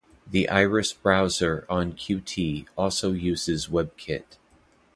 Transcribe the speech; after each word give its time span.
The 0.25 0.49
Iris 0.49 0.93
Browser 0.93 1.63
on 1.69 1.93
Qt 1.93 2.65
also 2.75 3.11
uses 3.11 3.67
WebKit. 3.67 4.39